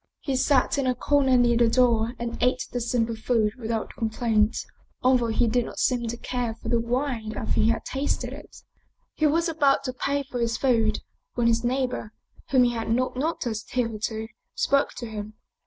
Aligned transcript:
He 0.21 0.35
sat 0.35 0.79
in 0.79 0.87
a 0.87 0.95
corner 0.95 1.37
near 1.37 1.57
the 1.57 1.69
door 1.69 2.13
and 2.17 2.35
ate 2.41 2.65
the 2.71 2.81
simple 2.81 3.15
food 3.15 3.53
without 3.59 3.93
complaint, 3.95 4.57
al 5.03 5.15
though 5.15 5.27
he 5.27 5.45
did 5.45 5.63
not 5.65 5.77
seem 5.77 6.07
to 6.07 6.17
care 6.17 6.55
for 6.55 6.69
the 6.69 6.79
wine 6.79 7.35
after 7.37 7.51
he 7.61 7.69
had 7.69 7.85
tasted 7.85 8.33
it. 8.33 8.63
He 9.13 9.27
was 9.27 9.47
about 9.47 9.83
to 9.83 9.93
pay 9.93 10.23
for 10.23 10.39
his 10.39 10.57
food 10.57 11.01
when 11.35 11.45
his 11.45 11.63
neighbor, 11.63 12.13
whom 12.49 12.63
he 12.63 12.71
had 12.71 12.89
not 12.89 13.15
noticed 13.15 13.73
hitherto, 13.73 14.27
spoke 14.55 14.91
to 14.95 15.05
him. 15.05 15.35